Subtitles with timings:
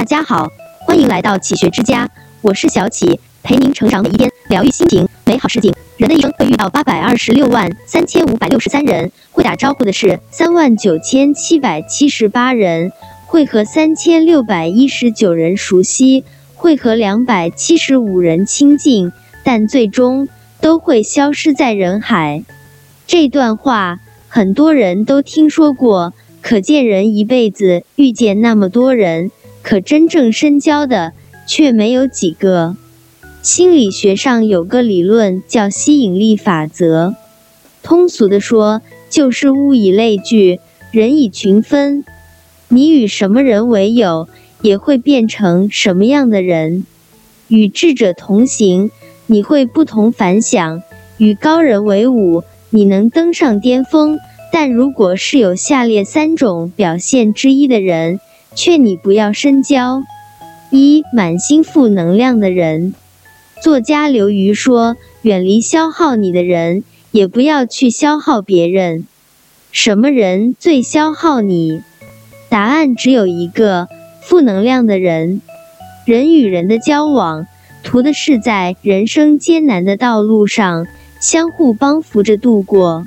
[0.00, 0.50] 大家好，
[0.86, 2.08] 欢迎来到启学之家，
[2.40, 5.74] 我是小启，陪您成长每一天，疗愈心情，美好事情。
[5.98, 12.92] 人的一生会遇到八百二十六万三千五百六十三人，会打招呼的是三万九千七百七十八人，
[13.26, 16.24] 会和三千六百一十九人熟悉，
[16.54, 19.12] 会和两百七十五人亲近，
[19.44, 20.28] 但最终
[20.62, 22.42] 都会消失在人海。
[23.06, 29.30] 这段话很多人都听说过，可见人一辈子遇见那么多人，
[29.62, 31.12] 可真正深交的
[31.46, 32.76] 却没有几个。
[33.42, 37.14] 心理学上有个理论叫吸引力法则，
[37.82, 40.60] 通俗的说就是物以类聚，
[40.90, 42.04] 人以群分。
[42.68, 44.28] 你与什么人为友，
[44.62, 46.84] 也会变成什么样的人。
[47.48, 48.90] 与智者同行，
[49.26, 50.82] 你会不同凡响；
[51.16, 52.44] 与高人为伍。
[52.72, 54.20] 你能登上巅峰，
[54.52, 58.20] 但如果是有下列三种表现之一的人，
[58.54, 60.02] 劝你不要深交：
[60.70, 62.94] 一、满心负能量的人。
[63.62, 69.06] 作家刘瑜说：“远离消耗你的人，也不要去消耗别人。
[69.72, 71.82] 什么人最消耗你？
[72.48, 73.88] 答案只有一个：
[74.22, 75.40] 负能量的人。
[76.04, 77.46] 人与人的交往，
[77.82, 80.86] 图的是在人生艰难的道路上。”
[81.20, 83.04] 相互帮扶着度过，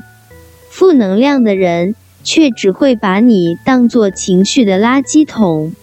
[0.70, 5.74] 负能量的人却只会把你当做情绪的垃圾桶。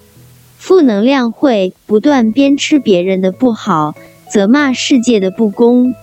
[0.59, 3.95] 负能量会不断鞭笞别人的不好，
[4.31, 5.95] 责骂世界的不公。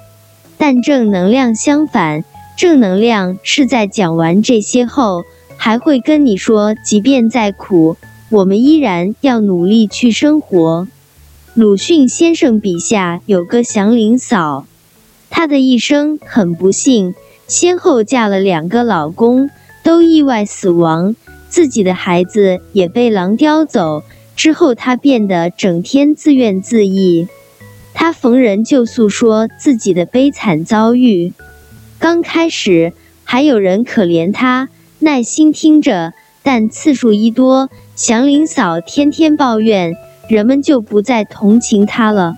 [0.58, 2.24] 但正能量相反，
[2.58, 5.24] 正能量是在讲完这些后，
[5.58, 7.98] 还会跟你说，即便再苦，
[8.30, 10.88] 我们依然要努力去生活。
[11.54, 14.66] 鲁迅先生笔下有个祥林嫂。
[15.30, 17.14] 她的一生很不幸，
[17.48, 19.52] 先后嫁了两个老公，
[19.88, 21.16] 都意外死亡，
[21.48, 24.04] 自己的孩子也被狼叼走。
[24.36, 27.30] 之后，他变得整天自怨自艾。
[27.94, 31.32] 他逢人就诉说自己的悲惨遭遇。
[32.00, 32.92] 刚开始
[33.24, 34.68] 还有人可怜他，
[35.00, 36.12] 耐心听着，
[36.44, 39.94] 但次数一多，祥林嫂天天抱怨，
[40.28, 42.36] 人们就不再同情她了。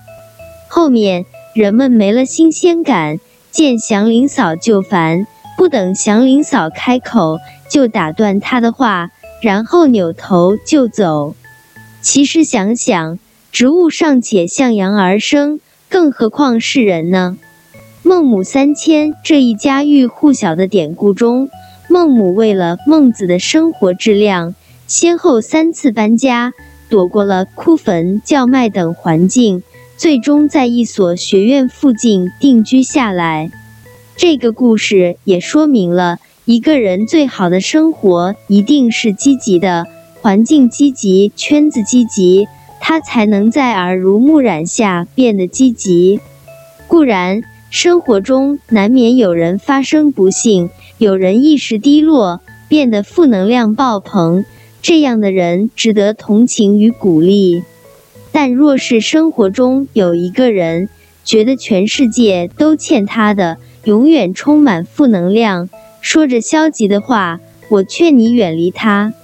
[0.68, 1.26] 后面。
[1.52, 3.18] 人们没了新鲜感，
[3.50, 5.26] 见祥林嫂就烦，
[5.60, 7.38] 不等祥林嫂开口，
[7.68, 9.10] 就打断她的话，
[9.42, 11.34] 然后扭头就走。
[12.00, 13.18] 其实想想，
[13.52, 15.60] 植物尚且向阳而生，
[15.90, 17.36] 更何况是人呢？
[18.02, 21.50] 孟母三迁这一家喻户晓的典故中，
[21.90, 24.54] 孟母为了孟子的生活质量，
[24.86, 26.54] 先后三次搬家，
[26.88, 29.62] 躲过了枯坟、叫卖等环境。
[29.98, 33.50] 最终在一所学院附近定居下来。
[34.16, 39.86] 这个故事也说明了，一个人最好的生活一定是积极的，
[40.20, 42.46] 环境积极，圈子积极，
[42.80, 46.20] 他才能在耳濡目染下变得积极。
[46.86, 54.44] 固然，生活中难免有人发生不幸，有人一时低落，变得负能量爆棚，
[54.82, 57.62] 这样的人值得同情与鼓励。
[58.32, 60.88] 但若是生活中有一个人
[61.24, 65.68] 觉得全世界都欠他的，永远充满负能量，
[66.00, 69.14] 说着消极的话，我劝你远离他。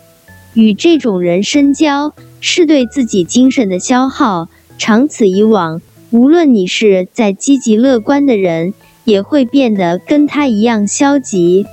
[0.55, 8.72] 与这种人深交是对自己精神的消耗，长此以往，无论你是再积极乐观的人，
[9.05, 11.66] 也会变得跟他一样消极。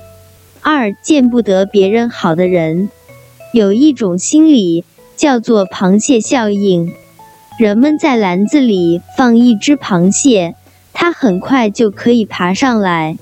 [0.60, 2.90] 二见不得别人好的人，
[3.52, 4.84] 有一种心理
[5.16, 6.92] 叫做螃蟹效应。
[7.58, 10.54] 人们在篮子里放一只螃蟹，
[11.04, 13.18] 它很快就可以爬上来；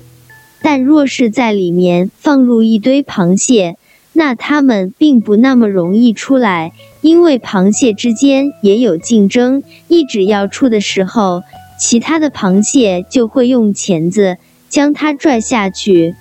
[0.61, 3.75] 但若是在里面放入一堆螃蟹，
[4.13, 6.71] 那它们并不那么容易出来，
[7.01, 9.63] 因为螃蟹之间也有竞争。
[9.89, 11.43] 一只要出的时候，
[11.77, 14.37] 其他的螃蟹就会用钳子
[14.69, 16.15] 将它拽下去。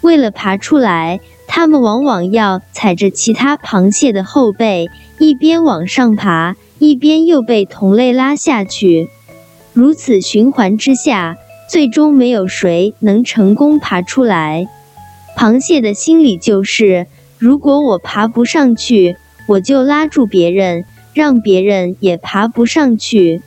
[0.00, 4.88] 为了爬出来，它们往往要踩着其他螃蟹的后背，
[5.20, 6.56] 一边往上爬。
[6.80, 9.08] 一边又被同类拉下去，
[9.76, 11.36] 如此循环之下，
[11.68, 14.66] 最终没有谁能成功爬出来。
[15.36, 17.06] 螃蟹的心理就是：
[17.36, 23.42] 如果我爬不上去，我就拉住别人，让别人也爬不上去。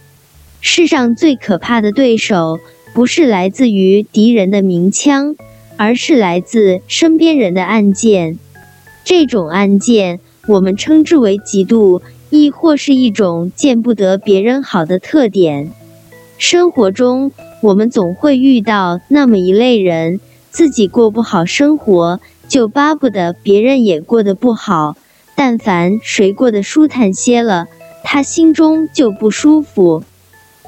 [0.62, 2.60] 世上最可怕的对手，
[2.94, 5.36] 不是来自于敌人的鸣枪，
[5.78, 8.38] 而是来自身边人的暗箭。
[9.04, 12.04] 这种暗箭，我们称之为嫉妒。
[12.31, 15.72] 亦或是一种见不得别人好的特点。
[16.40, 24.96] 生活中，我们总会遇到那么一类人，自己过不好生活，就巴不得别人也过得不好。
[25.36, 27.68] 但凡谁过得舒坦些了，
[28.06, 30.04] 他心中就不舒服。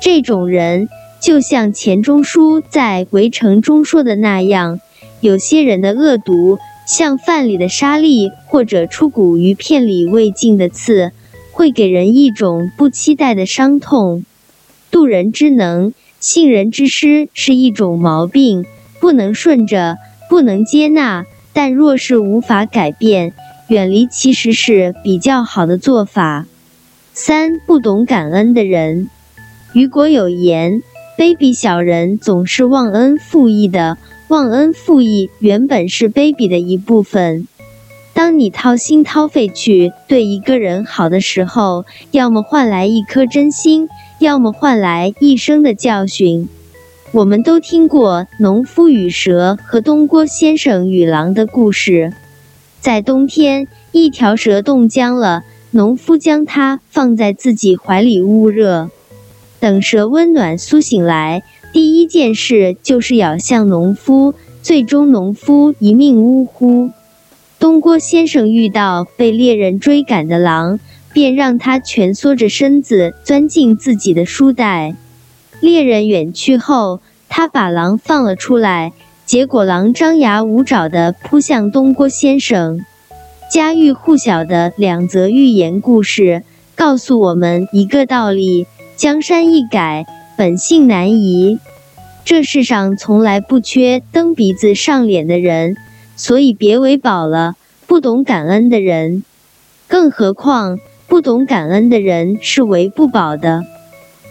[0.02, 0.90] 这种人
[1.22, 4.82] 就像钱钟书在《围城》中说的那样，
[5.22, 11.14] 有些人的恶毒像饭里的沙粒，或者出骨鱼片里未尽的刺，
[11.54, 14.26] 会给人一种不期待的伤痛。
[14.92, 18.66] 渡人之能，信人之师是一种毛病，
[19.00, 19.98] 不能顺着，
[20.30, 21.26] 不能接纳。
[21.54, 23.34] 但若是无法改变，
[23.70, 26.46] 远离其实是比较好的做法。
[27.14, 29.10] 三不懂感恩的人，
[29.74, 30.82] 雨果有言：
[31.18, 33.98] 卑鄙小人总是忘恩负义的。
[34.28, 37.48] 忘恩负义原本是卑鄙的一部分。
[38.14, 43.90] 当你掏心掏肺去对一个人好的时候，要么换来一颗真心，
[44.22, 46.48] 要么换来一生的教训。
[47.12, 52.14] 我们都听过农夫与蛇和东郭先生与狼的故事。
[52.80, 58.92] 在冬天，一条蛇冻僵了，农夫将它放在自己怀里捂热。
[59.60, 61.42] 等蛇温暖苏醒来，
[61.74, 66.92] 第一件事就是咬向农夫，最终农夫一命呜呼。
[67.60, 70.80] 东郭先生遇到被猎人追赶的狼，
[71.14, 74.96] 便让他蜷缩着身子钻进自己的书袋。
[75.60, 78.94] 猎人远去后，他把狼放了出来，
[79.26, 82.86] 结果狼张牙舞爪地扑向东郭先生。
[83.50, 86.44] 家喻户晓的两则寓言故事
[86.74, 88.66] 告诉我们一个道理：
[88.96, 90.06] 江山易改，
[90.38, 91.60] 本性难移。
[92.24, 95.76] 这世上从来不缺蹬鼻子上脸的人，
[96.16, 97.56] 所以别为宝了
[97.88, 99.24] 不懂感恩的人。
[99.88, 100.80] 更何况，
[101.12, 103.66] 不懂感恩的人是为不保的。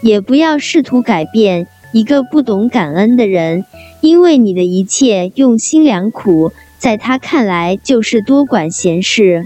[0.01, 3.65] 也不要试图改变一个不懂感恩的人，
[4.01, 9.45] 因为你的一切用心良苦，在他看来就是多管闲事。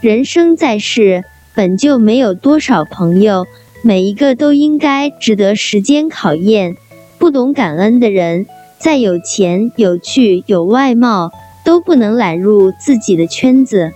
[0.00, 1.24] 人生在世，
[1.56, 3.48] 本就没有多少朋友，
[3.82, 6.76] 每一个都应该值得时间考验。
[7.18, 8.46] 不懂感恩的人，
[8.78, 11.32] 再有钱、有趣、有外貌，
[11.64, 13.90] 都不能揽入自己的圈子。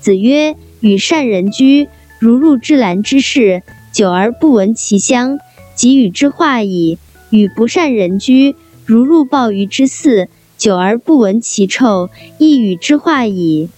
[0.00, 1.88] 子曰：“与善人居，
[2.20, 5.40] 如入芝兰之室。”久而不闻其香，
[5.74, 6.96] 即与之化矣；
[7.30, 8.54] 与不善人居，
[8.86, 12.08] 如入鲍鱼之肆；久而不闻其臭，
[12.38, 13.68] 亦与之化矣。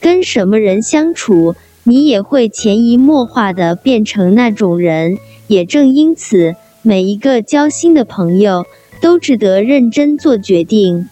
[0.00, 1.54] 跟什么人相处，
[1.84, 5.18] 你也会潜移默化的变成那种人。
[5.46, 8.66] 也正因此，每一个交心的朋友
[9.00, 11.08] 都值得认真做决定。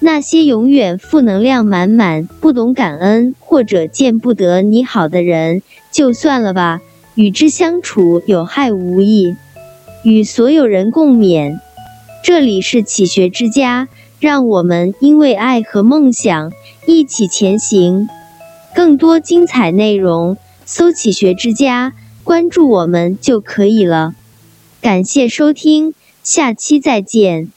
[0.00, 5.62] 那些永远负能量满满、不懂感恩或者见不得你好的人，
[5.94, 6.82] 就算了吧。
[7.14, 9.36] 与之相处有害无益，
[10.02, 11.60] 与所有人共勉。
[12.24, 13.88] 这里是启学之家，
[14.18, 16.52] 让我们因为爱和梦想
[16.88, 18.08] 一起前行。
[18.74, 20.36] 更多精彩内容，
[20.66, 21.92] 搜“启学之家”，
[22.24, 24.14] 关注我们就可以了。
[24.80, 25.94] 感谢收听，
[26.24, 27.53] 下期再见。